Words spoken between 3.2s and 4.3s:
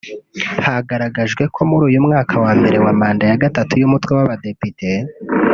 ya gatatu y’Umutwe